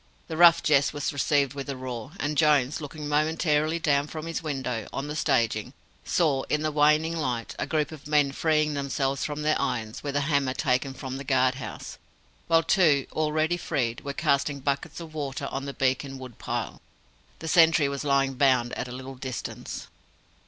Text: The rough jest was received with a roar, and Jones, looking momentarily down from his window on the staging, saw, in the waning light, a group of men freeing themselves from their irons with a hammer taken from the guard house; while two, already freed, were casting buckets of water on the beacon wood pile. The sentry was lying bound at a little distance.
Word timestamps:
The 0.29 0.35
rough 0.35 0.63
jest 0.63 0.93
was 0.95 1.13
received 1.13 1.53
with 1.53 1.69
a 1.69 1.75
roar, 1.77 2.13
and 2.19 2.35
Jones, 2.35 2.81
looking 2.81 3.07
momentarily 3.07 3.77
down 3.77 4.07
from 4.07 4.25
his 4.25 4.41
window 4.41 4.87
on 4.91 5.05
the 5.05 5.15
staging, 5.15 5.73
saw, 6.03 6.41
in 6.49 6.63
the 6.63 6.71
waning 6.71 7.15
light, 7.15 7.55
a 7.59 7.67
group 7.67 7.91
of 7.91 8.07
men 8.07 8.31
freeing 8.31 8.73
themselves 8.73 9.23
from 9.23 9.43
their 9.43 9.61
irons 9.61 10.01
with 10.01 10.15
a 10.15 10.21
hammer 10.21 10.55
taken 10.55 10.95
from 10.95 11.17
the 11.17 11.23
guard 11.23 11.53
house; 11.53 11.99
while 12.47 12.63
two, 12.63 13.05
already 13.11 13.57
freed, 13.57 14.01
were 14.01 14.11
casting 14.11 14.59
buckets 14.59 14.99
of 14.99 15.13
water 15.13 15.45
on 15.51 15.65
the 15.65 15.71
beacon 15.73 16.17
wood 16.17 16.39
pile. 16.39 16.81
The 17.37 17.47
sentry 17.47 17.87
was 17.87 18.03
lying 18.03 18.33
bound 18.33 18.73
at 18.73 18.87
a 18.87 18.91
little 18.91 19.13
distance. 19.13 19.87